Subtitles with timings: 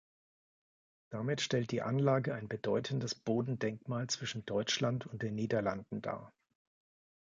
[1.11, 6.33] Damit stellt die Anlage ein bedeutendes Bodendenkmal zwischen Deutschland und den Niederlanden dar.